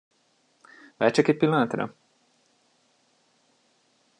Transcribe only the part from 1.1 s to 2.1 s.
csak egy pillanatra!